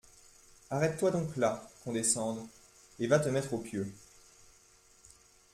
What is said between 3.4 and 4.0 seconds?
au pieu.